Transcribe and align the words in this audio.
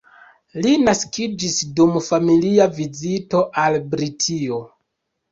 Li 0.65 0.69
naskiĝis 0.85 1.57
dum 1.79 1.91
familia 2.05 2.67
vizito 2.77 3.41
al 3.65 3.77
Britio. 3.93 4.57